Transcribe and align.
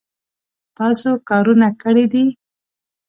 تاسو 0.77 1.09
کارونه 1.29 1.67
کړي 1.81 2.05
دي 2.13 2.25